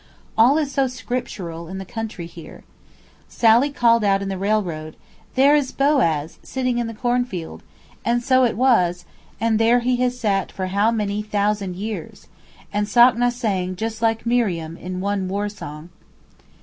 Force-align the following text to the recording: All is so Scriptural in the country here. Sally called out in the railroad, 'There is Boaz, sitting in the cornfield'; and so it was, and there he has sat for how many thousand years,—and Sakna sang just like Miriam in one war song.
All 0.35 0.57
is 0.57 0.71
so 0.71 0.87
Scriptural 0.87 1.67
in 1.67 1.77
the 1.77 1.85
country 1.85 2.25
here. 2.25 2.63
Sally 3.27 3.69
called 3.69 4.03
out 4.03 4.23
in 4.23 4.29
the 4.29 4.37
railroad, 4.39 4.95
'There 5.35 5.55
is 5.55 5.71
Boaz, 5.71 6.39
sitting 6.41 6.79
in 6.79 6.87
the 6.87 6.95
cornfield'; 6.95 7.61
and 8.03 8.23
so 8.23 8.43
it 8.43 8.57
was, 8.57 9.05
and 9.39 9.59
there 9.59 9.81
he 9.81 9.97
has 9.97 10.19
sat 10.19 10.51
for 10.51 10.65
how 10.65 10.89
many 10.89 11.21
thousand 11.21 11.75
years,—and 11.75 12.87
Sakna 12.87 13.29
sang 13.29 13.75
just 13.75 14.01
like 14.01 14.25
Miriam 14.25 14.75
in 14.75 15.01
one 15.01 15.27
war 15.27 15.47
song. 15.47 15.89